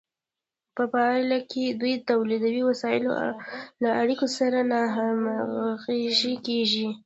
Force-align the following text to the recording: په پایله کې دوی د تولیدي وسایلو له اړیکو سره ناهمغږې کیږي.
په 0.75 0.83
پایله 0.93 1.37
کې 1.51 1.63
دوی 1.79 1.93
د 1.99 2.03
تولیدي 2.11 2.61
وسایلو 2.69 3.11
له 3.81 3.89
اړیکو 4.01 4.27
سره 4.37 4.57
ناهمغږې 4.71 6.33
کیږي. 6.47 6.87